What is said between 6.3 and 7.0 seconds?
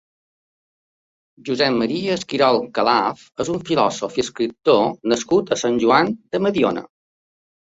Mediona.